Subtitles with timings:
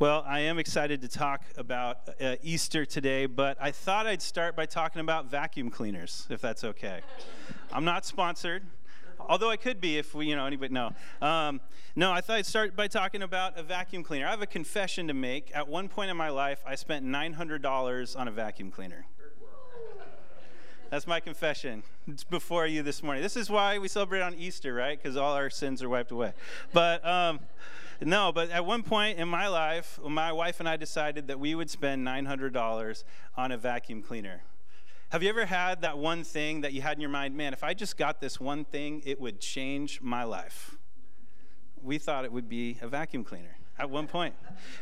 [0.00, 4.54] Well, I am excited to talk about uh, Easter today, but I thought I'd start
[4.54, 7.00] by talking about vacuum cleaners, if that's okay.
[7.72, 8.62] I'm not sponsored,
[9.18, 10.72] although I could be if we, you know, anybody.
[10.72, 11.60] No, um,
[11.96, 12.12] no.
[12.12, 14.28] I thought I'd start by talking about a vacuum cleaner.
[14.28, 15.50] I have a confession to make.
[15.52, 19.04] At one point in my life, I spent $900 on a vacuum cleaner.
[20.90, 21.82] That's my confession.
[22.06, 23.20] It's before you this morning.
[23.20, 24.96] This is why we celebrate on Easter, right?
[24.96, 26.34] Because all our sins are wiped away.
[26.72, 27.04] But.
[27.04, 27.40] Um,
[28.00, 31.54] no, but at one point in my life, my wife and I decided that we
[31.54, 33.04] would spend $900
[33.36, 34.42] on a vacuum cleaner.
[35.10, 37.64] Have you ever had that one thing that you had in your mind, man, if
[37.64, 40.76] I just got this one thing, it would change my life?
[41.82, 44.34] We thought it would be a vacuum cleaner at one point.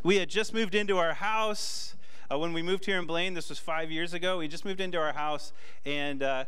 [0.02, 1.94] We had just moved into our house.
[2.30, 4.80] Uh, when we moved here in Blaine, this was five years ago, we just moved
[4.80, 5.52] into our house.
[5.84, 6.46] And uh,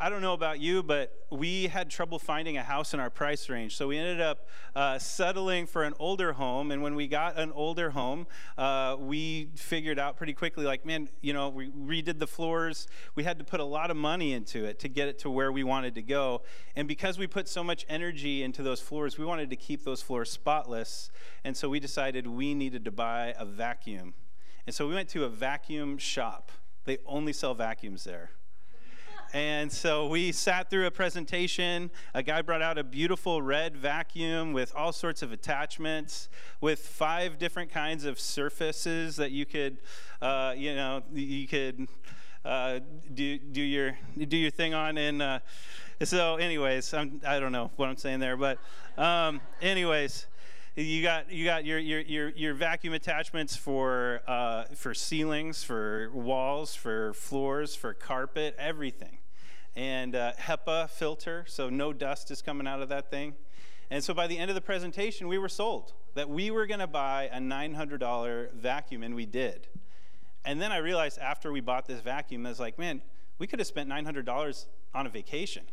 [0.00, 3.48] I, don't know about you, but we had trouble finding a house in our price
[3.48, 3.76] range.
[3.76, 6.72] So we ended up uh, settling for an older home.
[6.72, 8.26] And when we got an older home,
[8.58, 12.88] uh, we figured out pretty quickly like, man, you know, we redid the floors.
[13.14, 15.52] We had to put a lot of money into it to get it to where
[15.52, 16.42] we wanted to go.
[16.74, 20.02] And because we put so much energy into those floors, we wanted to keep those
[20.02, 21.10] floors spotless.
[21.44, 24.14] And so we decided we needed to buy a vacuum.
[24.66, 26.50] And so we went to a vacuum shop.
[26.86, 28.30] They only sell vacuums there.
[29.32, 31.90] And so we sat through a presentation.
[32.14, 36.28] A guy brought out a beautiful red vacuum with all sorts of attachments,
[36.60, 39.78] with five different kinds of surfaces that you could,
[40.22, 41.88] uh, you know, you could
[42.44, 42.80] uh,
[43.12, 44.96] do do your do your thing on.
[44.96, 45.38] And uh,
[46.02, 48.58] so, anyways, I'm, I do not know what I'm saying there, but
[48.96, 50.26] um, anyways
[50.76, 56.10] you got you got your your your, your vacuum attachments for uh, for ceilings, for
[56.12, 59.18] walls, for floors, for carpet, everything,
[59.74, 63.34] and uh, HEPA filter, so no dust is coming out of that thing.
[63.90, 66.80] And so by the end of the presentation, we were sold that we were going
[66.80, 69.68] to buy a $900 vacuum, and we did.
[70.44, 73.00] And then I realized after we bought this vacuum, I was like, man,
[73.38, 75.64] we could have spent $900 on a vacation.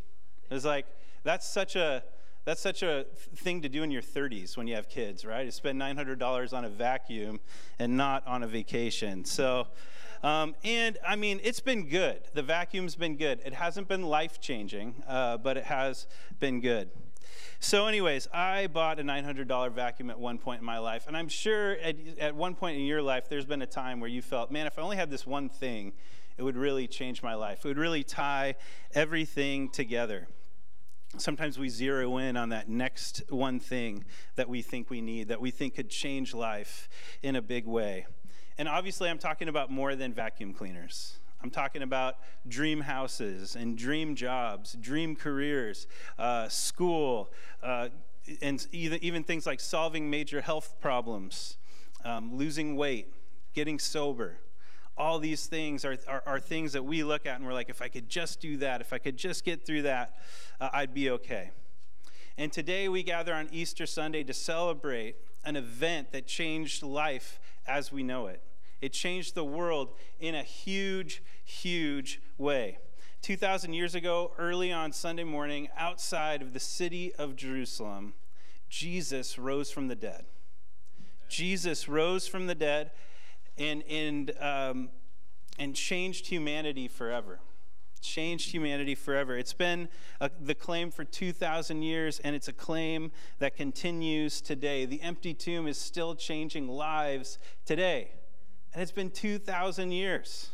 [0.50, 0.86] It was like,
[1.24, 2.04] that's such a
[2.46, 3.06] that's such a
[3.36, 5.46] thing to do in your 30s when you have kids, right?
[5.46, 7.40] To spend $900 on a vacuum
[7.80, 9.24] and not on a vacation.
[9.24, 9.68] So,
[10.24, 12.22] um, and I mean, it's been good.
[12.34, 13.42] The vacuum's been good.
[13.46, 16.08] It hasn't been life changing, uh, but it has
[16.40, 16.90] been good.
[17.60, 21.06] So, anyways, I bought a $900 vacuum at one point in my life.
[21.08, 24.10] And I'm sure at, at one point in your life, there's been a time where
[24.10, 25.94] you felt, man, if I only had this one thing,
[26.38, 27.60] it would really change my life.
[27.64, 28.56] It would really tie
[28.94, 30.28] everything together
[31.18, 35.42] sometimes we zero in on that next one thing that we think we need, that
[35.42, 36.90] we think could change life
[37.22, 38.06] in a big way.
[38.58, 41.20] And obviously, I'm talking about more than vacuum cleaners.
[41.42, 42.16] I'm talking about
[42.48, 45.88] dream houses and dream jobs, dream careers,
[46.18, 47.32] uh, school,
[47.62, 47.90] uh,
[48.42, 51.58] and even, even things like solving major health problems,
[52.06, 53.14] um, losing weight,
[53.54, 54.38] getting sober,
[54.98, 57.82] all these things are, are, are, things that we look at and we're like, if
[57.82, 60.16] I could just do that, if I could just get through that,
[60.62, 61.52] uh, I'd be okay.
[62.38, 67.92] And today we gather on Easter Sunday to celebrate an event that changed life as
[67.92, 68.42] we know it.
[68.82, 72.78] It changed the world in a huge, huge way.
[73.22, 78.14] 2,000 years ago, early on Sunday morning, outside of the city of Jerusalem,
[78.70, 80.26] Jesus rose from the dead.
[81.30, 82.92] Jesus rose from the dead
[83.58, 84.90] and, and, um,
[85.60, 87.40] and changed humanity forever.
[88.02, 89.38] Changed humanity forever.
[89.38, 89.88] It's been
[90.20, 94.86] a, the claim for 2,000 years, and it's a claim that continues today.
[94.86, 98.12] The empty tomb is still changing lives today,
[98.74, 100.50] and it's been 2,000 years.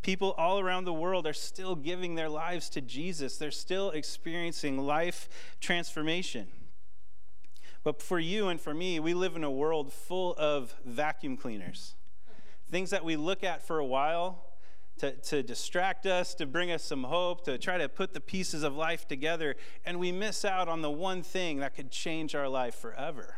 [0.00, 4.78] People all around the world are still giving their lives to Jesus, they're still experiencing
[4.78, 5.28] life
[5.60, 6.48] transformation.
[7.84, 11.94] But for you and for me, we live in a world full of vacuum cleaners
[12.72, 14.46] things that we look at for a while
[14.96, 18.62] to, to distract us, to bring us some hope, to try to put the pieces
[18.62, 22.48] of life together, and we miss out on the one thing that could change our
[22.48, 23.36] life forever.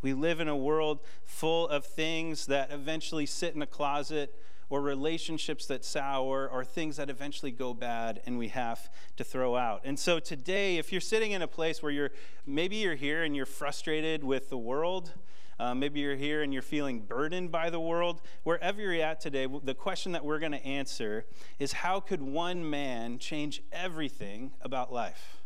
[0.00, 4.32] We live in a world full of things that eventually sit in a closet,
[4.68, 9.56] or relationships that sour, or things that eventually go bad and we have to throw
[9.56, 9.80] out.
[9.84, 12.10] And so today, if you're sitting in a place where you're
[12.46, 15.12] maybe you're here and you're frustrated with the world,
[15.58, 18.20] uh, maybe you're here and you're feeling burdened by the world.
[18.42, 21.24] Wherever you're at today, the question that we're going to answer
[21.58, 25.38] is how could one man change everything about life?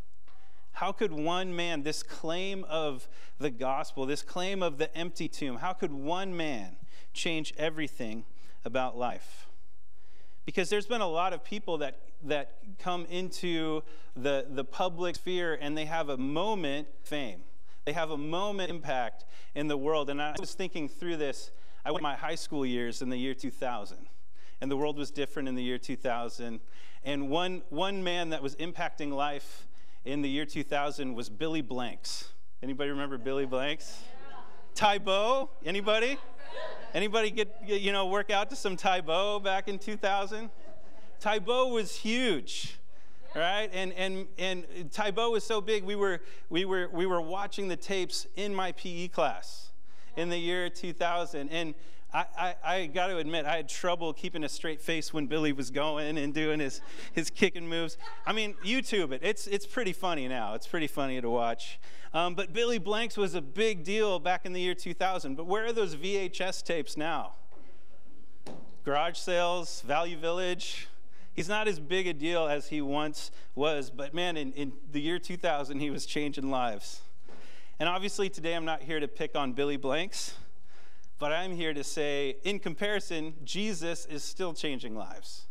[0.73, 3.09] How could one man, this claim of
[3.39, 6.77] the gospel, this claim of the empty tomb, how could one man
[7.13, 8.25] change everything
[8.65, 9.47] about life?
[10.45, 13.83] Because there's been a lot of people that, that come into
[14.17, 17.43] the, the public sphere and they have a moment fame
[17.85, 19.25] They have a moment impact
[19.55, 20.11] in the world.
[20.11, 21.51] And I was thinking through this.
[21.85, 23.97] I went my high school years in the year 2000,
[24.61, 26.61] and the world was different in the year 2000.
[27.05, 29.67] And one, one man that was impacting life
[30.05, 32.29] in the year 2000 was Billy Blanks.
[32.63, 34.03] Anybody remember Billy Blanks?
[34.75, 35.51] Tae Bo?
[35.65, 36.19] Anybody?
[36.93, 40.51] Anybody get, you know, work out to some Tae Bo back in 2000?
[41.19, 42.77] Tae Bo was huge
[43.35, 43.71] right?
[43.73, 45.85] And and and Tae Bo was so big.
[45.85, 49.71] We were we were we were watching the tapes in my PE class
[50.17, 51.75] in the year 2000, and.
[52.13, 55.53] I, I, I got to admit, I had trouble keeping a straight face when Billy
[55.53, 56.81] was going and doing his,
[57.13, 57.97] his kicking moves.
[58.27, 59.21] I mean, YouTube it.
[59.23, 60.55] It's, it's pretty funny now.
[60.55, 61.79] It's pretty funny to watch.
[62.13, 65.37] Um, but Billy Blanks was a big deal back in the year 2000.
[65.37, 67.35] But where are those VHS tapes now?
[68.85, 70.89] Garage sales, Value Village,
[71.35, 75.01] he's not as big a deal as he once was, but man, in, in the
[75.01, 77.03] year 2000, he was changing lives.
[77.79, 80.35] And obviously, today I'm not here to pick on Billy Blanks,
[81.19, 85.47] but I'm here to say, in comparison, Jesus is still changing lives.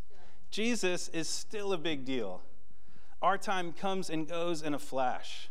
[0.52, 2.42] Jesus is still a big deal.
[3.22, 5.50] Our time comes and goes in a flash.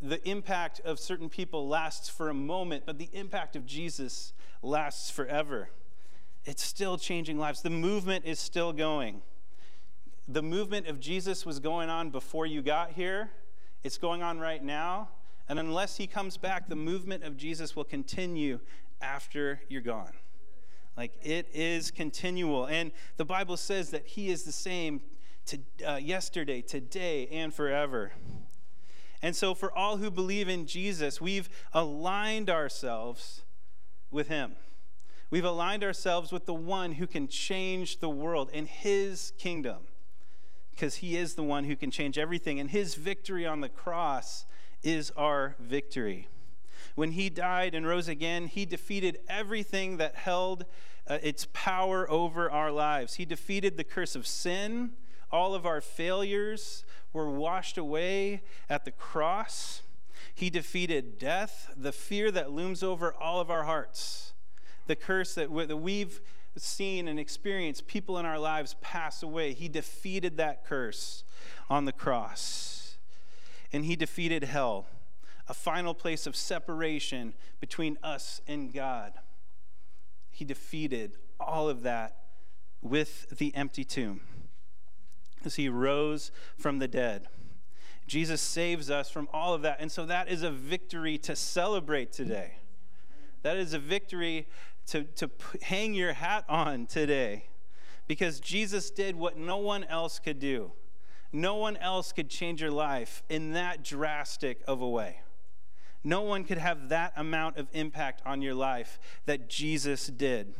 [0.00, 4.32] The impact of certain people lasts for a moment, but the impact of Jesus
[4.62, 5.70] lasts forever.
[6.44, 7.62] It's still changing lives.
[7.62, 9.22] The movement is still going
[10.32, 13.30] the movement of Jesus was going on before you got here.
[13.82, 15.08] It's going on right now.
[15.48, 18.60] And unless he comes back, the movement of Jesus will continue
[19.00, 20.12] after you're gone.
[20.96, 22.66] Like it is continual.
[22.66, 25.02] And the Bible says that he is the same
[25.46, 28.12] to, uh, yesterday, today, and forever.
[29.20, 33.42] And so, for all who believe in Jesus, we've aligned ourselves
[34.10, 34.56] with him.
[35.30, 39.78] We've aligned ourselves with the one who can change the world in his kingdom
[40.74, 42.58] because he is the one who can change everything.
[42.58, 44.46] And his victory on the cross
[44.82, 46.28] is our victory.
[46.94, 50.64] When he died and rose again, he defeated everything that held
[51.06, 53.14] uh, its power over our lives.
[53.14, 54.92] He defeated the curse of sin.
[55.30, 59.82] All of our failures were washed away at the cross.
[60.34, 64.32] He defeated death, the fear that looms over all of our hearts,
[64.86, 66.20] the curse that we've
[66.56, 69.52] seen and experienced people in our lives pass away.
[69.52, 71.24] He defeated that curse
[71.70, 72.96] on the cross.
[73.72, 74.86] And he defeated hell,
[75.48, 79.14] a final place of separation between us and God.
[80.30, 82.16] He defeated all of that
[82.82, 84.20] with the empty tomb
[85.44, 87.28] as he rose from the dead.
[88.06, 89.78] Jesus saves us from all of that.
[89.80, 92.56] And so that is a victory to celebrate today.
[93.42, 94.46] That is a victory
[94.86, 95.30] to, to
[95.62, 97.46] hang your hat on today
[98.06, 100.72] because Jesus did what no one else could do.
[101.32, 105.20] No one else could change your life in that drastic of a way.
[106.04, 110.54] No one could have that amount of impact on your life that Jesus did.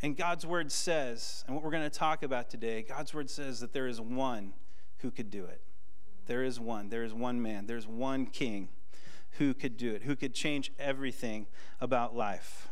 [0.00, 3.60] And God's word says, and what we're going to talk about today, God's word says
[3.60, 4.54] that there is one
[4.98, 5.60] who could do it.
[6.26, 6.88] There is one.
[6.88, 7.66] There is one man.
[7.66, 8.70] There's one king
[9.38, 11.46] who could do it, who could change everything
[11.80, 12.68] about life.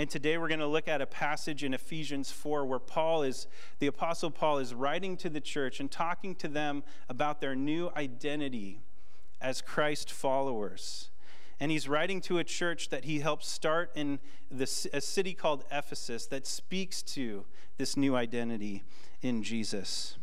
[0.00, 3.46] And today we're going to look at a passage in Ephesians 4 where Paul is,
[3.80, 7.90] the Apostle Paul is writing to the church and talking to them about their new
[7.94, 8.80] identity
[9.42, 11.10] as Christ followers.
[11.60, 14.20] And he's writing to a church that he helped start in
[14.50, 14.64] the,
[14.94, 17.44] a city called Ephesus that speaks to
[17.76, 18.84] this new identity
[19.20, 20.16] in Jesus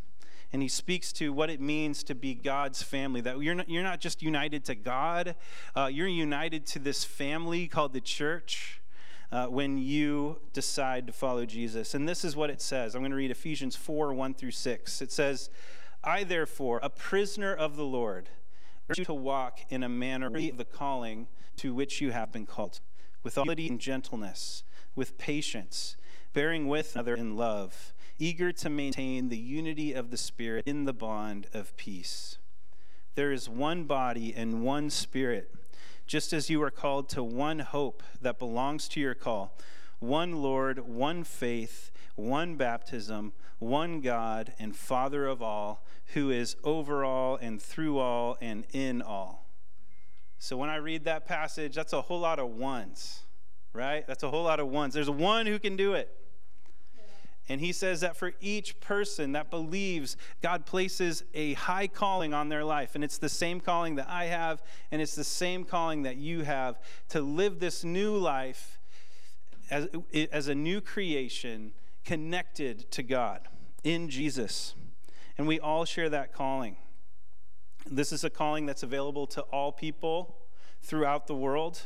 [0.52, 3.20] and he speaks to what it means to be God's family.
[3.20, 5.36] That you're not, you're not just united to God,
[5.76, 8.80] uh, you're united to this family called the church
[9.32, 11.94] uh, when you decide to follow Jesus.
[11.94, 12.96] And this is what it says.
[12.96, 15.02] I'm going to read Ephesians 4 1 through 6.
[15.02, 15.50] It says,
[16.04, 18.30] I, therefore, a prisoner of the Lord,
[18.90, 22.46] urge you to walk in a manner of the calling to which you have been
[22.46, 22.80] called,
[23.24, 24.64] with humility and gentleness,
[24.96, 25.98] with patience,
[26.34, 30.94] bearing with another in love, eager to maintain the unity of the Spirit in the
[30.94, 32.38] bond of peace.
[33.16, 35.52] There is one body and one Spirit
[36.08, 39.54] just as you are called to one hope that belongs to your call
[40.00, 45.84] one Lord, one faith, one baptism, one God and Father of all,
[46.14, 49.48] who is over all and through all and in all.
[50.38, 53.24] So when I read that passage, that's a whole lot of ones,
[53.74, 54.06] right?
[54.06, 54.94] That's a whole lot of ones.
[54.94, 56.16] There's one who can do it.
[57.50, 62.50] And he says that for each person that believes, God places a high calling on
[62.50, 62.96] their life.
[62.96, 64.62] And it's the same calling that I have,
[64.92, 68.80] and it's the same calling that you have to live this new life
[69.72, 69.88] as,
[70.32, 71.74] as a new creation
[72.04, 73.48] connected to God
[73.84, 74.76] in Jesus.
[75.38, 76.78] And we all share that calling.
[77.90, 80.36] This is a calling that's available to all people,
[80.82, 81.82] throughout the world.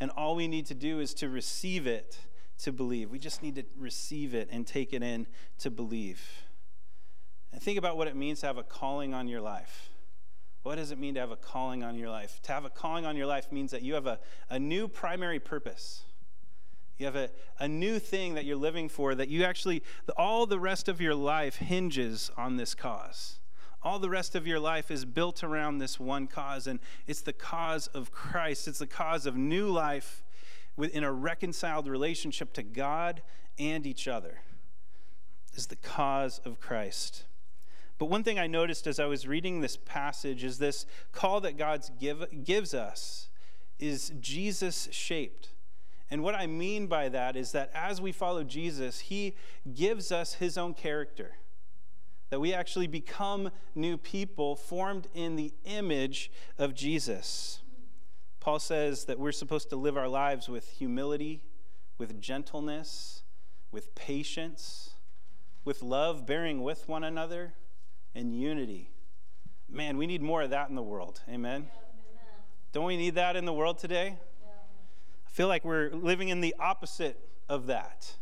[0.00, 2.18] And all we need to do is to receive it
[2.58, 3.10] to believe.
[3.10, 5.26] We just need to receive it and take it in
[5.58, 6.22] to believe.
[7.52, 9.90] And think about what it means to have a calling on your life.
[10.64, 12.40] What does it mean to have a calling on your life?
[12.44, 14.18] To have a calling on your life means that you have a,
[14.48, 16.04] a new primary purpose.
[16.96, 19.82] You have a, a new thing that you're living for that you actually,
[20.16, 23.40] all the rest of your life hinges on this cause.
[23.82, 27.34] All the rest of your life is built around this one cause, and it's the
[27.34, 28.66] cause of Christ.
[28.66, 30.23] It's the cause of new life
[30.78, 33.22] in a reconciled relationship to God
[33.58, 34.40] and each other,
[35.54, 37.24] is the cause of Christ.
[37.98, 41.56] But one thing I noticed as I was reading this passage is this call that
[41.56, 43.28] God give, gives us
[43.78, 45.50] is Jesus shaped.
[46.10, 49.34] And what I mean by that is that as we follow Jesus, he
[49.72, 51.36] gives us his own character.
[52.30, 57.62] That we actually become new people formed in the image of Jesus.
[58.44, 61.40] Paul says that we're supposed to live our lives with humility,
[61.96, 63.22] with gentleness,
[63.72, 64.96] with patience,
[65.64, 67.54] with love, bearing with one another,
[68.14, 68.90] and unity.
[69.66, 71.22] Man, we need more of that in the world.
[71.26, 71.70] Amen.
[72.72, 74.18] Don't we need that in the world today?
[75.26, 78.12] I feel like we're living in the opposite of that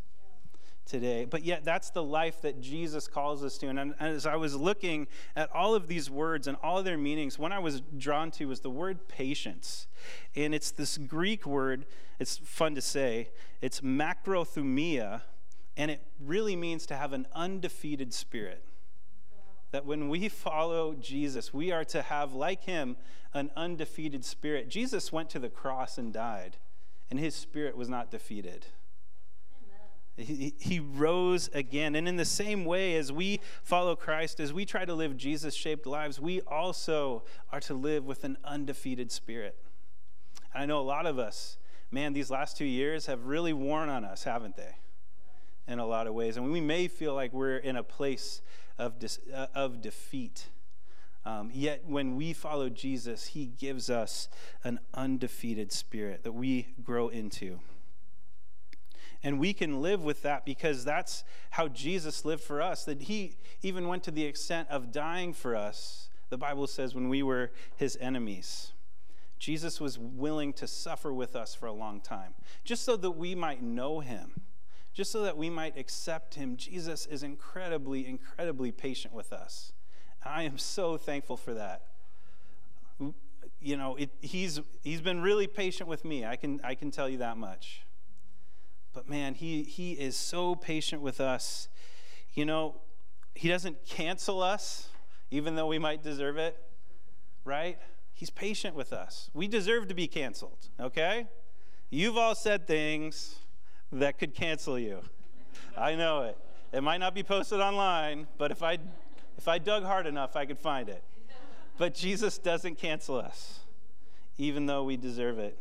[0.85, 1.25] today.
[1.25, 3.69] But yet, that's the life that Jesus calls us to.
[3.69, 7.53] And as I was looking at all of these words and all their meanings, one
[7.53, 9.87] I was drawn to was the word patience.
[10.35, 11.87] And it's this Greek word,
[12.19, 15.23] it's fun to say, it's macrothumia,
[15.77, 18.65] and it really means to have an undefeated spirit.
[19.71, 22.97] That when we follow Jesus, we are to have, like him,
[23.33, 24.69] an undefeated spirit.
[24.69, 26.59] Jesus went to the cross and died
[27.13, 28.65] and his spirit was not defeated.
[30.17, 31.95] He, rose again.
[31.95, 35.55] And in the same way, as we follow Christ, as we try to live Jesus
[35.55, 39.57] shaped lives, we also are to live with an undefeated spirit.
[40.53, 41.57] And I know a lot of us,
[41.91, 44.77] man, these last two years have really worn on us, haven't they?
[45.67, 46.37] In a lot of ways.
[46.37, 48.43] And we may feel like we're in a place
[48.79, 48.95] of,
[49.35, 50.49] uh, of defeat.
[51.25, 54.29] Um, yet, when we follow Jesus, he gives us
[54.63, 57.61] an undefeated spirit that we grow into.
[59.23, 63.37] And we can live with that because that's how Jesus lived for us, that he
[63.63, 67.53] even went to the extent of dying for us, the Bible says, when we were
[67.77, 68.73] his enemies.
[69.39, 73.35] Jesus was willing to suffer with us for a long time, just so that we
[73.35, 74.41] might know him,
[74.93, 76.57] just so that we might accept him.
[76.57, 79.73] Jesus is incredibly, incredibly patient with us.
[80.25, 81.83] I am so thankful for that.
[83.61, 86.25] You know, it, he's, he's been really patient with me.
[86.25, 87.83] I can, I can tell you that much.
[88.93, 91.69] But man, he, he is so patient with us.
[92.35, 92.81] You know,
[93.35, 94.89] he doesn't cancel us,
[95.31, 96.59] even though we might deserve it,
[97.45, 97.79] right?
[98.13, 99.31] He's patient with us.
[99.35, 101.27] We deserve to be canceled, okay?
[101.91, 103.37] You've all said things
[103.91, 105.01] that could cancel you.
[105.77, 106.39] I know it.
[106.73, 108.79] It might not be posted online, but if I
[109.37, 111.03] if I dug hard enough, I could find it.
[111.79, 113.61] But Jesus doesn't cancel us,
[114.39, 115.59] even though we deserve it.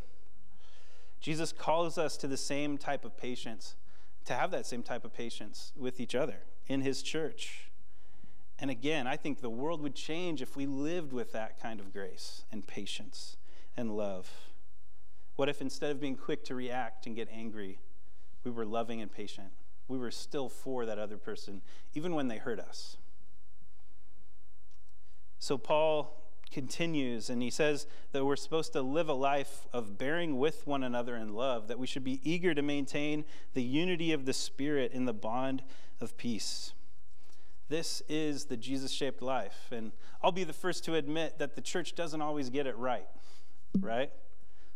[1.21, 3.75] Jesus calls us to the same type of patience,
[4.25, 7.69] to have that same type of patience with each other in his church.
[8.59, 11.93] And again, I think the world would change if we lived with that kind of
[11.93, 13.37] grace and patience
[13.77, 14.29] and love.
[15.35, 17.79] What if instead of being quick to react and get angry,
[18.43, 19.49] we were loving and patient?
[19.87, 21.61] We were still for that other person,
[21.93, 22.97] even when they hurt us.
[25.39, 26.20] So Paul
[26.51, 30.83] continues and he says that we're supposed to live a life of bearing with one
[30.83, 34.91] another in love, that we should be eager to maintain the unity of the Spirit
[34.91, 35.63] in the bond
[35.99, 36.73] of peace.
[37.69, 39.69] This is the Jesus shaped life.
[39.71, 43.07] And I'll be the first to admit that the church doesn't always get it right,
[43.79, 44.11] right?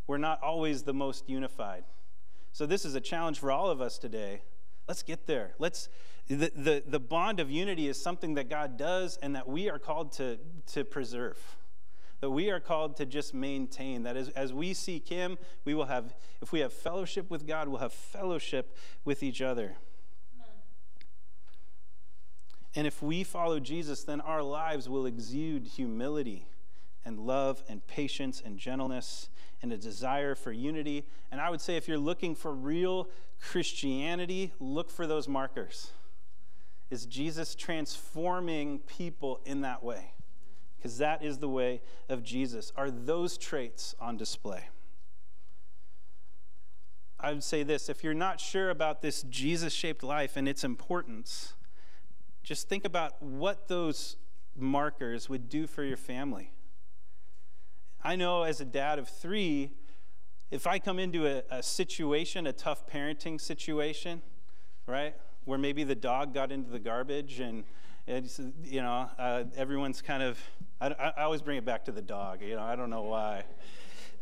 [0.08, 1.84] We're not always the most unified.
[2.54, 4.44] So, this is a challenge for all of us today.
[4.88, 5.56] Let's get there.
[5.60, 5.90] Let's,
[6.28, 9.80] the, the, the bond of unity is something that God does and that we are
[9.80, 11.38] called to, to preserve.
[12.26, 14.02] That we are called to just maintain.
[14.02, 17.68] That as, as we seek Him, we will have, if we have fellowship with God,
[17.68, 19.76] we'll have fellowship with each other.
[22.74, 26.48] And if we follow Jesus, then our lives will exude humility
[27.06, 29.30] and love and patience and gentleness
[29.62, 31.06] and a desire for unity.
[31.32, 33.08] And I would say if you're looking for real
[33.40, 35.92] Christianity, look for those markers.
[36.90, 40.14] Is Jesus transforming people in that way?
[40.86, 42.72] Because that is the way of Jesus.
[42.76, 44.66] Are those traits on display?
[47.20, 50.64] I would say this if you're not sure about this Jesus shaped life and its
[50.64, 51.56] importance,
[52.44, 54.18] just think about what those
[54.56, 56.52] markers would do for your family.
[58.04, 59.72] I know as a dad of three,
[60.52, 64.22] if I come into a, a situation, a tough parenting situation,
[64.86, 65.16] right,
[65.46, 67.64] where maybe the dog got into the garbage and
[68.08, 70.40] you know, uh, everyone's kind of,
[70.94, 73.44] I, I always bring it back to the dog, you know, I don't know why.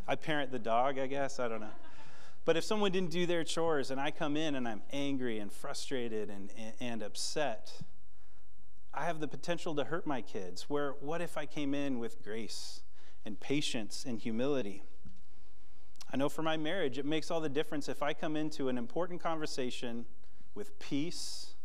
[0.08, 1.67] I parent the dog, I guess, I don't know.
[2.46, 5.51] But if someone didn't do their chores and I come in and I'm angry and
[5.51, 7.72] frustrated and, and, and upset,
[8.93, 10.70] I have the potential to hurt my kids.
[10.70, 12.82] Where what if I came in with grace
[13.25, 14.84] and patience and humility?
[16.13, 18.77] I know for my marriage, it makes all the difference if I come into an
[18.77, 20.05] important conversation
[20.53, 21.55] with peace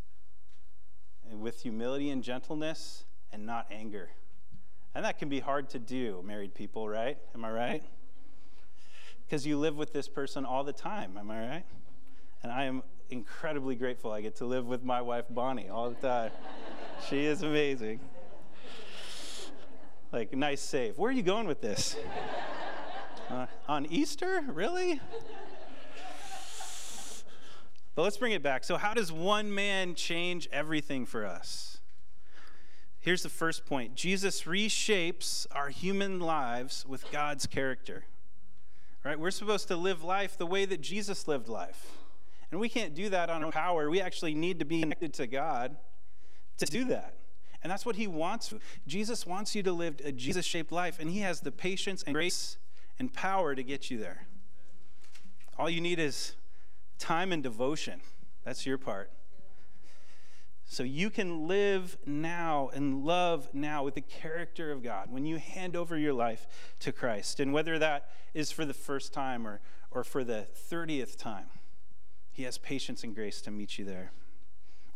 [1.28, 4.10] and with humility and gentleness and not anger.
[4.94, 7.18] And that can be hard to do, married people, right?
[7.34, 7.82] Am I right?
[9.26, 11.64] Because you live with this person all the time, am I right?
[12.42, 15.96] And I am incredibly grateful I get to live with my wife, Bonnie, all the
[15.96, 16.30] time.
[17.08, 18.00] she is amazing.
[20.12, 20.96] Like, nice save.
[20.96, 21.96] Where are you going with this?
[23.30, 24.42] Uh, on Easter?
[24.48, 25.02] Really?
[27.94, 28.64] But let's bring it back.
[28.64, 31.67] So, how does one man change everything for us?
[33.08, 38.04] Here's the first point Jesus reshapes our human lives with God's character.
[39.02, 39.18] Right?
[39.18, 41.90] We're supposed to live life the way that Jesus lived life.
[42.50, 43.88] And we can't do that on our power.
[43.88, 45.78] We actually need to be connected to God
[46.58, 47.14] to do that.
[47.62, 48.52] And that's what he wants.
[48.86, 52.12] Jesus wants you to live a Jesus shaped life, and he has the patience and
[52.12, 52.58] grace
[52.98, 54.26] and power to get you there.
[55.58, 56.34] All you need is
[56.98, 58.02] time and devotion.
[58.44, 59.10] That's your part.
[60.70, 65.38] So you can live now and love now with the character of God when you
[65.38, 66.46] hand over your life
[66.80, 67.40] to Christ.
[67.40, 71.46] And whether that is for the first time or, or for the 30th time,
[72.30, 74.12] He has patience and grace to meet you there.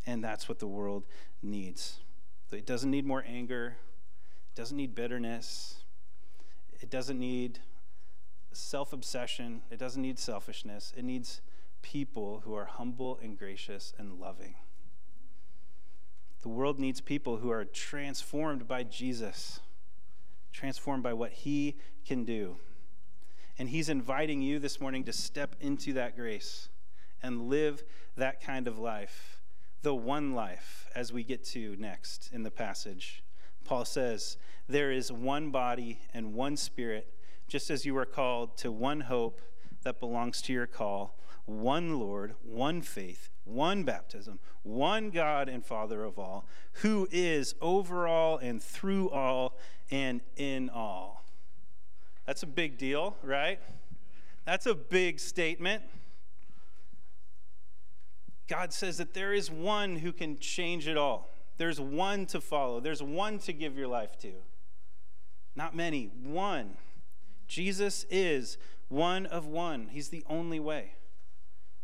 [0.05, 1.07] And that's what the world
[1.43, 2.01] needs.
[2.53, 3.79] It doesn't need more anger,
[4.53, 5.77] it doesn't need bitterness,
[6.83, 7.61] it doesn't need
[8.53, 10.93] self obsession, it doesn't need selfishness.
[10.95, 11.41] It needs
[11.81, 14.57] people who are humble and gracious and loving.
[16.43, 19.61] The world needs people who are transformed by Jesus,
[20.53, 22.57] transformed by what he can do.
[23.59, 26.69] And he's inviting you this morning to step into that grace
[27.23, 27.85] and live
[28.17, 29.41] that kind of life,
[29.83, 33.23] the one life, as we get to next in the passage.
[33.65, 34.37] Paul says,
[34.69, 37.15] There is one body and one spirit,
[37.47, 39.41] just as you are called to one hope
[39.83, 46.05] that belongs to your call, one Lord, one faith one baptism, one God and Father
[46.05, 49.59] of all, who is over all and through all
[49.91, 51.25] and in all.
[52.27, 53.61] That's a big deal, right?
[54.45, 55.83] That's a big statement.
[58.49, 61.31] God says that there is one who can change it all.
[61.57, 64.33] There's one to follow, there's one to give your life to.
[65.55, 66.77] Not many, one.
[67.47, 68.57] Jesus is
[68.89, 70.95] one of one, He's the only way.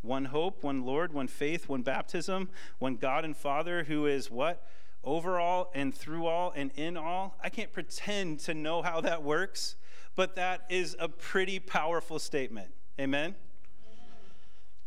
[0.03, 4.67] One hope, one Lord, one faith, one baptism, one God and Father who is what?
[5.05, 7.37] Over all and through all and in all.
[7.43, 9.77] I can't pretend to know how that works,
[10.15, 12.73] but that is a pretty powerful statement.
[13.01, 13.35] Amen?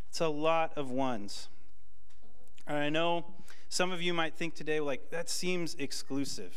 [0.10, 1.48] It's a lot of ones.
[2.68, 3.26] And I know
[3.70, 6.54] some of you might think today, like, that seems exclusive.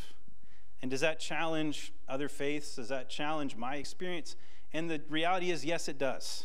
[0.82, 2.76] And does that challenge other faiths?
[2.76, 4.36] Does that challenge my experience?
[4.72, 6.44] And the reality is, yes, it does.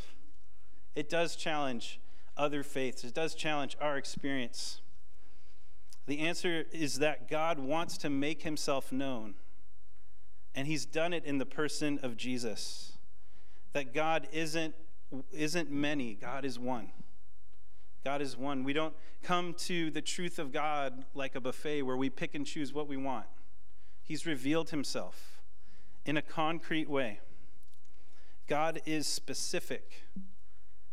[1.00, 1.98] It does challenge
[2.36, 4.82] other faiths, it does challenge our experience.
[6.08, 9.36] The answer is that God wants to make himself known,
[10.54, 12.98] and he's done it in the person of Jesus.
[13.72, 14.76] That God isn't,
[15.32, 16.92] isn't many, God is one.
[18.04, 18.66] God is one.
[18.66, 22.46] We don't come to the truth of God like a buffet where we pick and
[22.46, 23.28] choose what we want.
[24.04, 25.42] He's revealed himself
[26.06, 27.22] in a concrete way.
[28.48, 30.04] God is specific.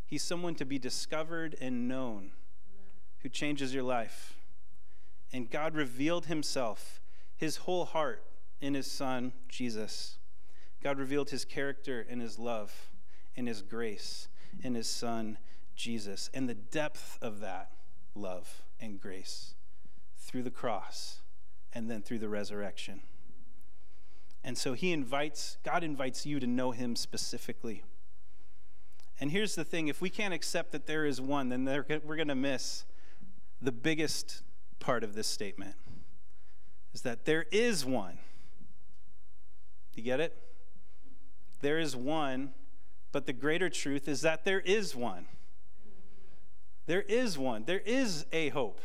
[0.07, 2.31] He's someone to be discovered and known
[3.19, 4.37] who changes your life.
[5.33, 7.01] And God revealed himself,
[7.37, 8.23] his whole heart,
[8.61, 10.19] in his son, Jesus.
[10.83, 12.93] God revealed his character and his love
[13.37, 14.29] and his grace
[14.63, 15.39] in his son,
[15.75, 16.31] Jesus.
[16.33, 17.73] And the depth of that
[18.15, 19.55] love and grace
[20.17, 21.21] through the cross
[21.73, 23.03] and then through the resurrection.
[24.43, 27.83] And so he invites, God invites you to know him specifically.
[29.21, 32.29] And here's the thing if we can't accept that there is one, then we're going
[32.29, 32.85] to miss
[33.61, 34.43] the biggest
[34.79, 35.75] part of this statement
[36.93, 38.19] is that there is one.
[39.95, 40.37] You get it?
[41.61, 42.53] There is one,
[43.13, 45.27] but the greater truth is that there is one.
[46.87, 47.65] There is one.
[47.65, 48.81] There is a hope.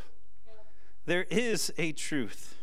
[1.05, 2.55] There is a truth.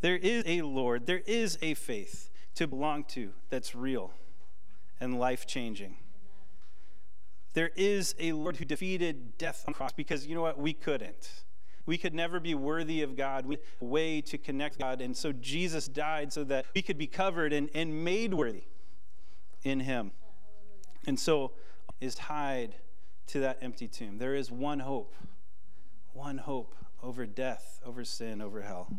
[0.00, 1.06] There is a Lord.
[1.06, 4.12] There is a faith to belong to that's real.
[5.00, 5.96] and life changing.
[7.56, 10.58] There is a Lord who defeated death on the cross because you know what?
[10.58, 11.44] We couldn't.
[11.86, 13.46] We could never be worthy of God.
[13.46, 15.00] We a way to connect God.
[15.00, 18.64] And so Jesus died so that we could be covered and, and made worthy
[19.64, 20.10] in him.
[21.06, 21.52] And so
[21.98, 22.74] is tied
[23.28, 24.18] to that empty tomb.
[24.18, 25.14] There is one hope.
[26.12, 28.94] One hope over death, over sin, over hell.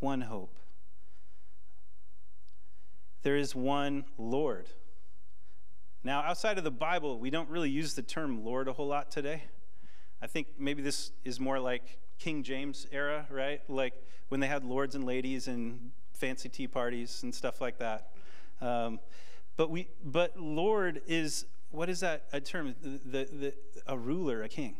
[0.00, 0.58] One hope.
[3.22, 4.66] There is one Lord.
[6.04, 9.10] Now, outside of the Bible, we don't really use the term Lord a whole lot
[9.10, 9.44] today.
[10.22, 13.60] I think maybe this is more like King James era, right?
[13.68, 13.94] Like
[14.28, 18.10] when they had lords and ladies and fancy tea parties and stuff like that.
[18.60, 19.00] Um,
[19.56, 22.74] but we, but Lord is what is that a term?
[22.82, 23.54] The, the, the,
[23.86, 24.76] a ruler, a king,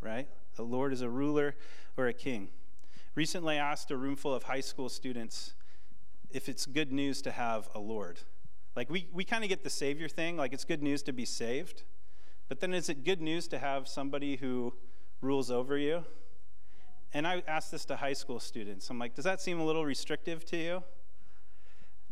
[0.00, 0.28] right?
[0.58, 1.54] A Lord is a ruler
[1.96, 2.48] or a king.
[3.14, 5.54] Recently, I asked a room full of high school students
[6.30, 8.20] if it's good news to have a Lord.
[8.74, 11.24] Like we, we kind of get the Savior thing, like it's good news to be
[11.24, 11.82] saved.
[12.48, 14.74] But then is it good news to have somebody who
[15.20, 16.04] rules over you?
[17.14, 18.88] And I asked this to high school students.
[18.88, 20.82] I'm like, does that seem a little restrictive to you?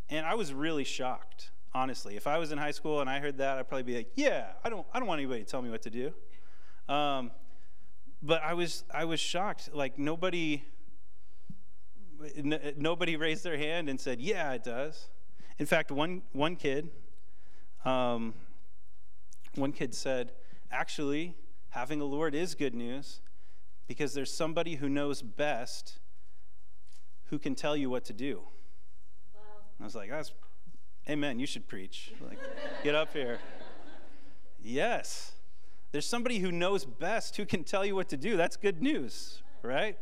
[0.09, 2.15] And I was really shocked, honestly.
[2.15, 4.47] If I was in high school and I heard that, I'd probably be like, yeah,
[4.63, 6.13] I don't, I don't want anybody to tell me what to do.
[6.87, 7.31] Um,
[8.21, 9.69] but I was, I was shocked.
[9.73, 10.63] Like nobody,
[12.37, 15.09] n- nobody raised their hand and said, yeah, it does.
[15.61, 16.89] In fact, one, one kid,
[17.85, 18.33] um,
[19.53, 20.31] one kid said,
[20.71, 21.35] actually,
[21.69, 23.21] having a Lord is good news
[23.87, 25.99] because there's somebody who knows best
[27.25, 28.41] who can tell you what to do.
[29.35, 29.41] Wow.
[29.79, 30.31] I was like, that's,
[31.07, 32.11] amen, you should preach.
[32.27, 32.39] Like,
[32.83, 33.37] get up here.
[34.63, 35.33] Yes.
[35.91, 38.35] There's somebody who knows best who can tell you what to do.
[38.35, 39.99] That's good news, right?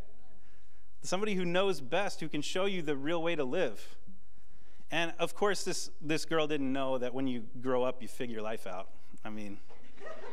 [1.01, 3.97] Somebody who knows best who can show you the real way to live.
[4.91, 8.41] And of course, this, this girl didn't know that when you grow up, you figure
[8.41, 8.89] life out.
[9.23, 9.59] I mean,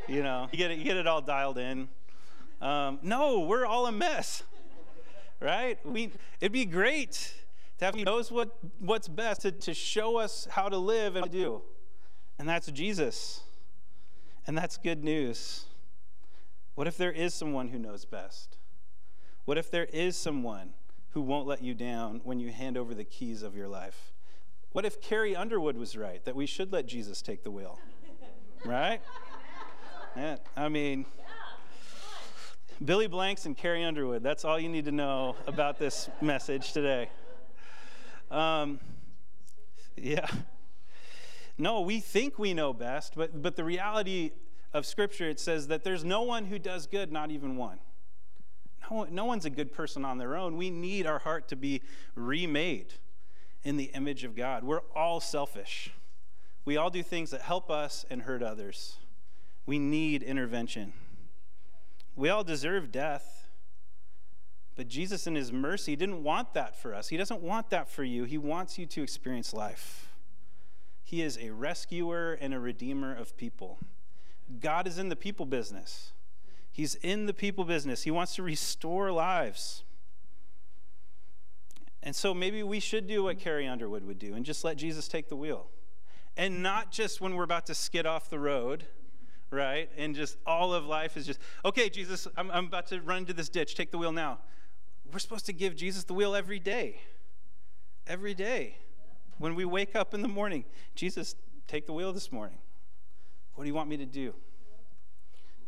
[0.08, 1.88] you know, you get it, you get it all dialed in.
[2.60, 4.42] Um, no, we're all a mess,
[5.40, 5.78] right?
[5.84, 7.34] We, it'd be great
[7.78, 11.30] to have who knows what, what's best to, to show us how to live and
[11.30, 11.60] do.
[12.38, 13.42] And that's Jesus.
[14.46, 15.64] And that's good news.
[16.76, 18.56] What if there is someone who knows best?
[19.44, 20.70] What if there is someone
[21.10, 24.12] who won't let you down when you hand over the keys of your life?
[24.76, 27.78] What if Carrie Underwood was right, that we should let Jesus take the wheel?
[28.66, 29.00] right?
[30.14, 31.06] Yeah, I mean,
[32.84, 37.08] Billy Blanks and Carrie Underwood, that's all you need to know about this message today.
[38.30, 38.78] Um,
[39.96, 40.26] yeah.
[41.56, 44.32] No, we think we know best, but, but the reality
[44.74, 47.78] of Scripture, it says that there's no one who does good, not even one.
[48.90, 50.58] No, no one's a good person on their own.
[50.58, 51.80] We need our heart to be
[52.14, 52.92] remade
[53.66, 54.62] in the image of God.
[54.62, 55.90] We're all selfish.
[56.64, 58.98] We all do things that help us and hurt others.
[59.66, 60.92] We need intervention.
[62.14, 63.48] We all deserve death.
[64.76, 67.08] But Jesus, in his mercy, didn't want that for us.
[67.08, 68.22] He doesn't want that for you.
[68.22, 70.12] He wants you to experience life.
[71.02, 73.80] He is a rescuer and a redeemer of people.
[74.60, 76.12] God is in the people business.
[76.70, 78.04] He's in the people business.
[78.04, 79.82] He wants to restore lives.
[82.06, 85.08] And so maybe we should do what Carrie Underwood would do and just let Jesus
[85.08, 85.66] take the wheel.
[86.36, 88.86] And not just when we're about to skid off the road,
[89.50, 89.90] right?
[89.98, 93.32] And just all of life is just, okay, Jesus, I'm, I'm about to run into
[93.32, 93.74] this ditch.
[93.74, 94.38] Take the wheel now.
[95.12, 97.00] We're supposed to give Jesus the wheel every day.
[98.06, 98.76] Every day.
[99.38, 100.64] When we wake up in the morning,
[100.94, 101.34] Jesus,
[101.66, 102.58] take the wheel this morning.
[103.56, 104.32] What do you want me to do?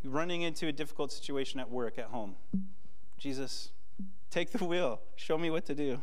[0.05, 2.37] You're running into a difficult situation at work, at home.
[3.17, 3.73] Jesus,
[4.31, 5.01] take the wheel.
[5.17, 6.01] Show me what to do.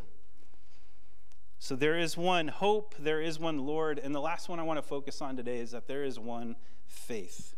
[1.60, 4.78] So there is one hope, there is one Lord, and the last one I want
[4.78, 7.56] to focus on today is that there is one faith.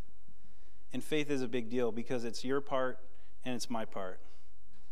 [0.92, 2.98] And faith is a big deal because it's your part
[3.44, 4.20] and it's my part.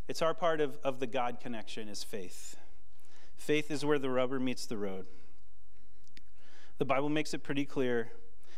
[0.09, 2.57] It's our part of, of the God connection is faith.
[3.37, 5.07] Faith is where the rubber meets the road.
[6.79, 8.13] The Bible makes it pretty clear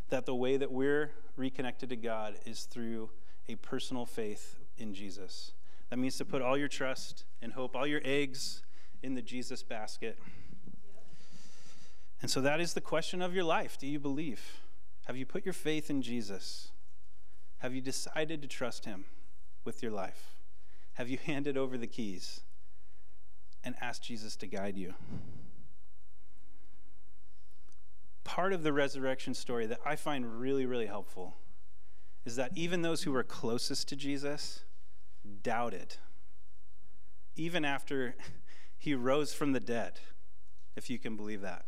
[0.09, 3.11] that the way that we're reconnected to God is through
[3.49, 5.53] a personal faith in Jesus.
[5.91, 8.63] That means to put all your trust and hope, all your eggs
[9.03, 10.19] in the Jesus basket.
[12.21, 13.79] And so that is the question of your life.
[13.79, 14.61] Do you believe?
[15.07, 16.73] Have you put your faith in Jesus?
[17.59, 19.05] Have you decided to trust him
[19.65, 20.35] with your life?
[20.95, 22.41] Have you handed over the keys
[23.65, 24.95] and asked Jesus to guide you?
[28.25, 31.37] Part of the resurrection story that I find really, really helpful
[32.27, 34.61] is that even those who were closest to Jesus
[35.43, 35.97] doubted,
[37.37, 38.17] even after
[38.79, 40.01] he rose from the dead,
[40.77, 41.67] if you can believe that.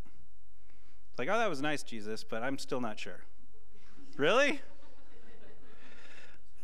[1.18, 3.20] Like, oh, that was nice, Jesus, but I'm still not sure.
[4.16, 4.61] really?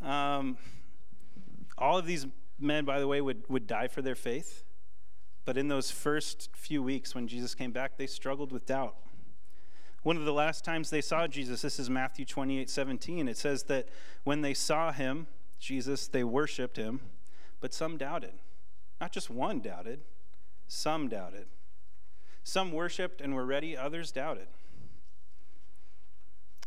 [0.03, 0.57] Um,
[1.77, 2.27] all of these
[2.59, 4.65] men, by the way, would, would die for their faith.
[5.45, 8.97] But in those first few weeks when Jesus came back, they struggled with doubt.
[10.03, 13.65] One of the last times they saw Jesus, this is Matthew 28 17, it says
[13.65, 13.89] that
[14.25, 15.27] when they saw him,
[15.59, 17.01] Jesus, they worshiped him,
[17.61, 18.35] but some doubted.
[19.01, 20.01] Not just one doubted,
[20.69, 21.47] some doubted.
[22.45, 24.47] Some worshiped and were ready, others doubted.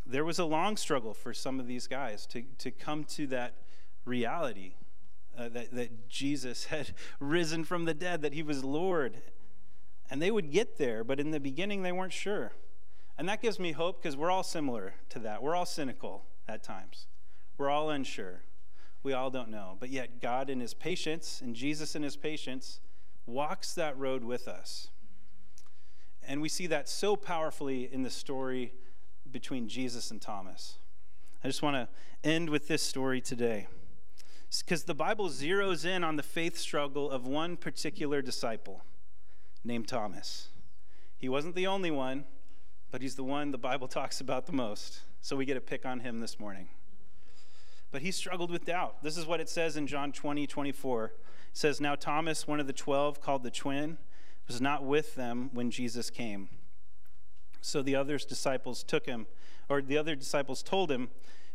[0.06, 3.54] There was a long struggle for some of these guys to, to come to that
[4.06, 4.74] reality
[5.38, 9.22] uh, that, that Jesus had risen from the dead, that he was Lord.
[10.10, 12.54] And they would get there, but in the beginning they weren't sure.
[13.18, 15.44] And that gives me hope because we're all similar to that.
[15.44, 17.08] We're all cynical at times,
[17.58, 18.42] we're all unsure.
[19.02, 19.78] We all don't know.
[19.80, 22.82] But yet, God, in his patience, and Jesus, in his patience,
[23.30, 24.90] walks that road with us.
[26.28, 28.74] And we see that so powerfully in the story
[29.32, 30.78] between Jesus and Thomas.
[31.44, 33.68] I just want to end with this story today
[34.66, 38.84] because the Bible zeroes in on the faith struggle of one particular disciple
[39.64, 40.50] named Thomas.
[41.18, 42.26] He wasn't the only one,
[42.92, 45.02] but he's the one the Bible talks about the most.
[45.22, 46.70] So we get to pick on him this morning.
[47.92, 49.04] But he struggled with doubt.
[49.04, 51.14] This is what it says in John 20, 24.
[51.54, 53.98] Says, Now Thomas, one of the twelve, called the twin,
[54.48, 56.50] was not with them when Jesus came.
[57.62, 59.28] So the other disciples took him,
[59.68, 61.10] or the other disciples told him,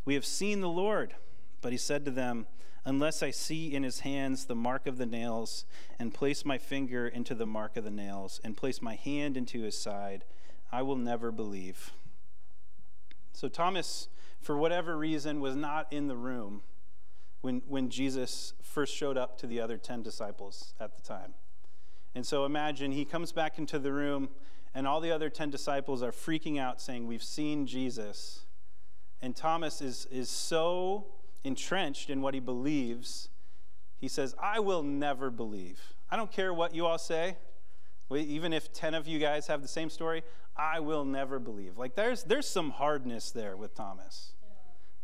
[0.04, 1.14] We have seen the Lord.
[1.60, 2.46] But he said to them,
[2.84, 5.64] unless I see in his hands the mark of the nails,
[5.98, 9.62] and place my finger into the mark of the nails, and place my hand into
[9.62, 10.24] his side,
[10.70, 11.92] I will never believe.
[13.32, 14.08] So Thomas,
[14.40, 16.62] for whatever reason, was not in the room
[17.44, 21.34] when, when Jesus first showed up to the other 10 disciples at the time.
[22.14, 24.30] And so imagine he comes back into the room,
[24.74, 28.46] and all the other 10 disciples are freaking out, saying, We've seen Jesus.
[29.20, 31.04] And Thomas is, is so
[31.44, 33.28] entrenched in what he believes,
[33.98, 35.80] he says, I will never believe.
[36.10, 37.36] I don't care what you all say.
[38.10, 40.22] Even if 10 of you guys have the same story,
[40.56, 41.76] I will never believe.
[41.76, 44.33] Like there's there's some hardness there with Thomas.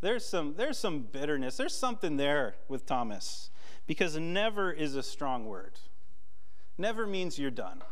[0.01, 1.57] There's some there's some bitterness.
[1.57, 3.51] There's something there with Thomas
[3.87, 5.73] because never is a strong word.
[6.79, 7.83] Never means you're done.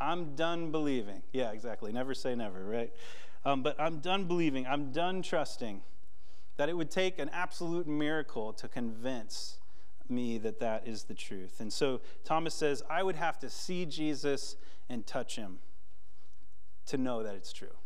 [0.00, 1.22] I'm done believing.
[1.32, 1.92] Yeah, exactly.
[1.92, 2.92] Never say never, right?
[3.44, 4.66] Um, but I'm done believing.
[4.66, 5.82] I'm done trusting
[6.56, 9.58] that it would take an absolute miracle to convince
[10.08, 11.60] me that that is the truth.
[11.60, 14.56] And so Thomas says, I would have to see Jesus
[14.88, 15.58] and touch him
[16.86, 17.76] to know that it's true.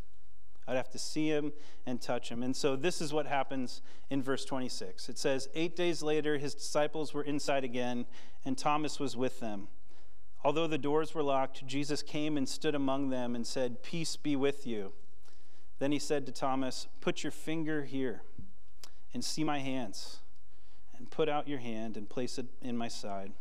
[0.66, 1.52] I'd have to see him
[1.86, 2.42] and touch him.
[2.42, 5.08] And so this is what happens in verse 26.
[5.08, 8.06] It says, Eight days later, his disciples were inside again,
[8.44, 9.68] and Thomas was with them.
[10.44, 14.36] Although the doors were locked, Jesus came and stood among them and said, Peace be
[14.36, 14.92] with you.
[15.78, 18.22] Then he said to Thomas, Put your finger here
[19.12, 20.20] and see my hands,
[20.96, 23.32] and put out your hand and place it in my side.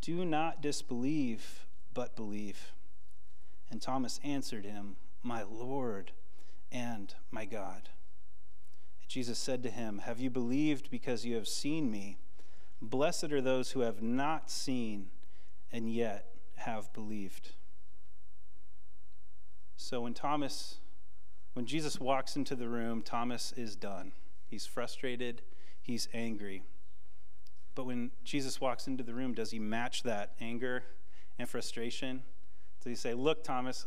[0.00, 2.72] Do not disbelieve, but believe.
[3.70, 6.12] And Thomas answered him, My Lord
[6.70, 7.88] and my God.
[9.06, 12.18] Jesus said to him, Have you believed because you have seen me?
[12.80, 15.08] Blessed are those who have not seen
[15.72, 16.26] and yet
[16.56, 17.52] have believed.
[19.76, 20.78] So when Thomas,
[21.54, 24.12] when Jesus walks into the room, Thomas is done.
[24.46, 25.42] He's frustrated,
[25.80, 26.62] he's angry.
[27.74, 30.82] But when Jesus walks into the room, does he match that anger
[31.38, 32.22] and frustration?
[32.82, 33.86] Does he say, Look, Thomas,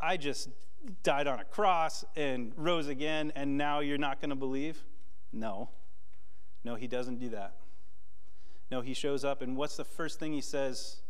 [0.00, 0.48] I just
[1.02, 4.82] died on a cross and rose again, and now you're not going to believe?
[5.32, 5.70] No.
[6.64, 7.54] No, he doesn't do that.
[8.70, 11.00] No, he shows up, and what's the first thing he says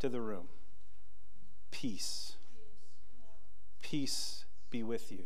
[0.00, 0.48] to the room?
[1.70, 2.36] Peace.
[3.82, 5.24] Peace be with you.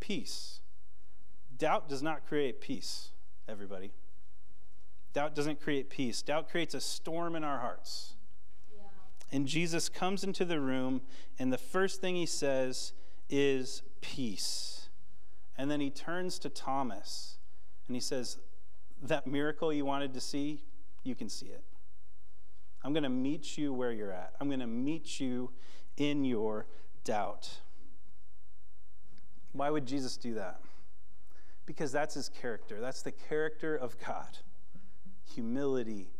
[0.00, 0.60] Peace.
[1.56, 3.10] Doubt does not create peace,
[3.48, 3.92] everybody.
[5.12, 6.22] Doubt doesn't create peace.
[6.22, 8.14] Doubt creates a storm in our hearts.
[9.32, 11.00] And Jesus comes into the room,
[11.38, 12.92] and the first thing he says
[13.30, 14.90] is peace.
[15.56, 17.38] And then he turns to Thomas
[17.88, 18.38] and he says,
[19.02, 20.64] That miracle you wanted to see,
[21.02, 21.64] you can see it.
[22.84, 24.34] I'm going to meet you where you're at.
[24.40, 25.50] I'm going to meet you
[25.96, 26.66] in your
[27.04, 27.60] doubt.
[29.52, 30.60] Why would Jesus do that?
[31.66, 32.80] because that's his character.
[32.80, 34.38] That's the character of God
[35.34, 36.10] humility,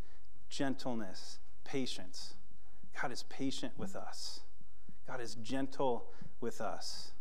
[0.48, 2.32] gentleness, patience.
[3.00, 4.40] God is patient with us,
[5.06, 7.12] God is gentle with us.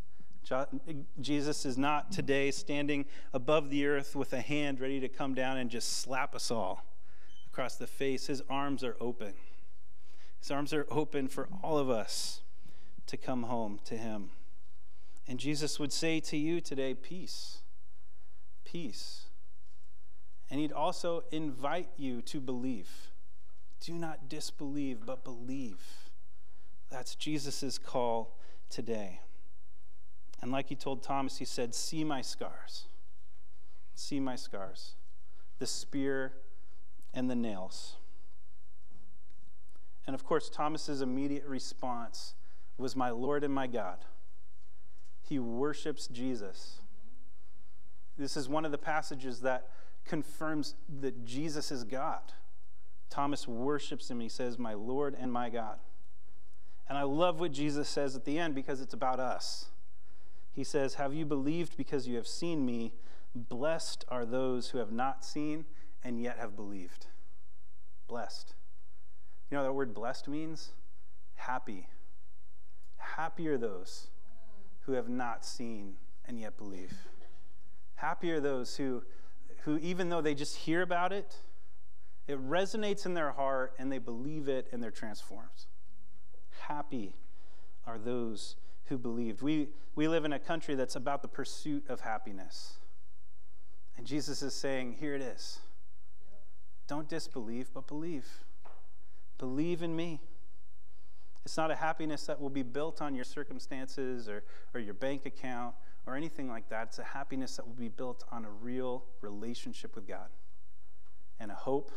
[1.22, 5.58] Jesus is not today standing above the earth with a hand ready to come down
[5.58, 6.84] and just slap us all
[7.48, 8.28] across the face.
[8.28, 9.34] His arms are open.
[10.40, 12.42] His arms are open for all of us
[13.08, 14.32] to come home to Him.
[15.28, 17.62] And Jesus would say to you today, Peace,
[18.66, 19.28] peace.
[20.50, 22.90] And He'd also invite you to believe.
[23.82, 25.82] Do not disbelieve, but believe.
[26.90, 28.38] That's Jesus' call
[28.70, 29.20] today.
[30.42, 32.86] And like He told Thomas, He said, See my scars.
[33.96, 34.94] See my scars.
[35.60, 36.34] The spear
[37.14, 37.96] and the nails.
[40.06, 42.36] And of course, Thomas's immediate response
[42.78, 44.06] was, My Lord and my God.
[45.22, 46.82] He worships Jesus.
[48.18, 49.70] This is one of the passages that
[50.06, 52.34] confirms that Jesus is God.
[53.12, 54.22] Thomas worships him.
[54.22, 55.78] He says, My Lord and my God.
[56.90, 59.68] And I love what Jesus says at the end because it's about us.
[60.52, 62.94] He says, Have you believed because you have seen me?
[63.36, 65.66] Blessed are those who have not seen
[66.04, 67.08] and yet have believed.
[68.08, 68.56] Blessed.
[69.50, 70.72] You know that word blessed means?
[71.36, 71.88] Happy.
[72.98, 74.08] Happy are those
[74.82, 75.96] who have not seen
[76.26, 76.94] and yet believe.
[77.96, 79.04] Happy are those who,
[79.64, 81.36] who, even though they just hear about it,
[82.32, 85.66] it resonates in their heart and they believe it and they're transformed.
[86.68, 87.14] Happy
[87.86, 89.42] are those who believed.
[89.42, 92.76] We, we live in a country that's about the pursuit of happiness.
[93.98, 95.60] And Jesus is saying, here it is.
[96.88, 98.26] Don't disbelieve, but believe.
[99.38, 100.22] Believe in me.
[101.44, 105.26] It's not a happiness that will be built on your circumstances or, or your bank
[105.26, 106.88] account or anything like that.
[106.88, 110.30] It's a happiness that will be built on a real relationship with God
[111.40, 111.92] and a hope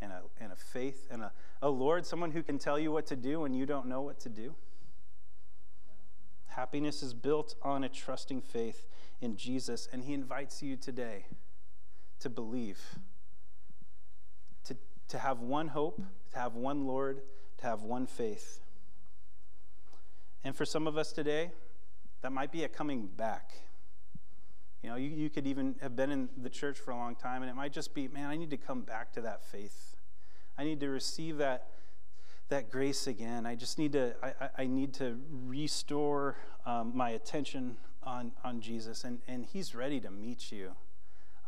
[0.00, 1.32] and a, and a faith and a,
[1.62, 4.20] a Lord, someone who can tell you what to do when you don't know what
[4.20, 4.54] to do.
[6.48, 8.86] Happiness is built on a trusting faith
[9.20, 11.26] in Jesus, and He invites you today
[12.20, 12.80] to believe,
[14.64, 14.76] to,
[15.08, 16.00] to have one hope,
[16.32, 17.22] to have one Lord,
[17.58, 18.60] to have one faith.
[20.44, 21.52] And for some of us today,
[22.22, 23.52] that might be a coming back.
[24.82, 27.42] You know, you, you could even have been in the church for a long time,
[27.42, 29.87] and it might just be, man, I need to come back to that faith.
[30.58, 31.68] I need to receive that,
[32.48, 33.46] that grace again.
[33.46, 39.04] I just need to, I, I need to restore um, my attention on, on Jesus,
[39.04, 40.72] and, and He's ready to meet you.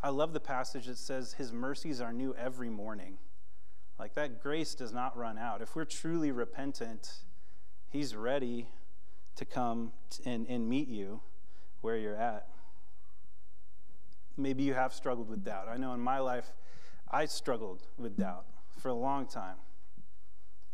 [0.03, 3.19] I love the passage that says, His mercies are new every morning.
[3.99, 5.61] Like that grace does not run out.
[5.61, 7.15] If we're truly repentant,
[7.89, 8.69] He's ready
[9.35, 9.91] to come
[10.25, 11.21] and, and meet you
[11.81, 12.47] where you're at.
[14.37, 15.67] Maybe you have struggled with doubt.
[15.69, 16.53] I know in my life,
[17.11, 18.45] I struggled with doubt
[18.81, 19.57] for a long time.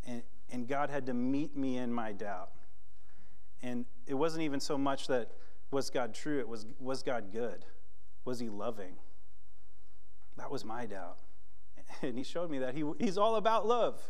[0.06, 2.50] And, and God had to meet me in my doubt.
[3.62, 5.30] And it wasn't even so much that
[5.70, 7.64] was God true, it was was God good?
[8.24, 8.96] Was he loving?
[10.36, 11.18] That was my doubt.
[12.02, 14.00] And he showed me that he, he's all about love.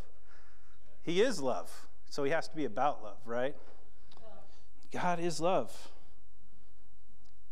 [1.03, 1.87] He is love.
[2.09, 3.55] So he has to be about love, right?
[4.91, 5.91] God is love.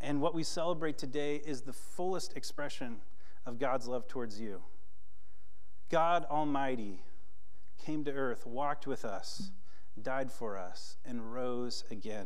[0.02, 2.98] And what we celebrate today is the fullest expression
[3.46, 4.62] of God's love towards you.
[5.96, 7.00] God Almighty
[7.86, 9.52] came to earth, walked with us,
[10.02, 12.12] died for us, and rose again.